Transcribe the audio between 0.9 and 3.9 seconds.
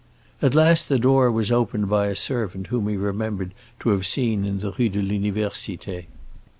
door was opened by a servant whom he remembered to